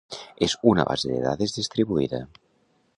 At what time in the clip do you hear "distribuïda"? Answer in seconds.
1.59-2.25